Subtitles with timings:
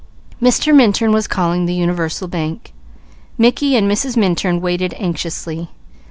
[0.41, 0.73] Mr.
[0.75, 2.73] Minturn was calling the Universal Bank.
[3.37, 4.17] Mickey and Mrs.
[4.17, 5.69] Minturn waited anxiously.